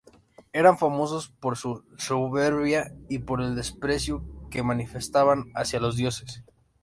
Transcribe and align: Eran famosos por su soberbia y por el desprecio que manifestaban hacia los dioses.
Eran 0.51 0.79
famosos 0.79 1.27
por 1.29 1.57
su 1.57 1.85
soberbia 1.95 2.91
y 3.07 3.19
por 3.19 3.39
el 3.39 3.55
desprecio 3.55 4.23
que 4.49 4.63
manifestaban 4.63 5.51
hacia 5.53 5.79
los 5.79 5.95
dioses. 5.95 6.43